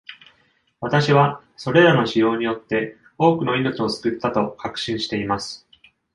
[0.79, 5.67] 私はそれらの使用によって多くの命を救ったと確信しています。